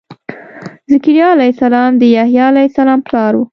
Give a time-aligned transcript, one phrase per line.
[0.91, 3.41] ذکریا علیه السلام د یحیا علیه السلام پلار و.